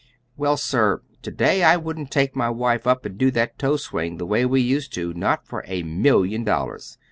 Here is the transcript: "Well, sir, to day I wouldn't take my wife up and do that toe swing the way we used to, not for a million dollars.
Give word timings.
"Well, 0.35 0.57
sir, 0.57 1.03
to 1.21 1.29
day 1.29 1.63
I 1.63 1.77
wouldn't 1.77 2.09
take 2.09 2.35
my 2.35 2.49
wife 2.49 2.87
up 2.87 3.05
and 3.05 3.19
do 3.19 3.29
that 3.37 3.59
toe 3.59 3.77
swing 3.77 4.17
the 4.17 4.25
way 4.25 4.47
we 4.47 4.59
used 4.59 4.91
to, 4.95 5.13
not 5.13 5.45
for 5.45 5.63
a 5.67 5.83
million 5.83 6.43
dollars. 6.43 6.97